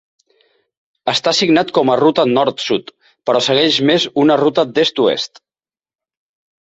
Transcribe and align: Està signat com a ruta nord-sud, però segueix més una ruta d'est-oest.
Està 1.11 1.33
signat 1.39 1.73
com 1.77 1.91
a 1.91 1.97
ruta 2.01 2.25
nord-sud, 2.31 2.89
però 3.29 3.43
segueix 3.49 3.79
més 3.91 4.07
una 4.25 4.39
ruta 4.45 4.65
d'est-oest. 4.79 5.43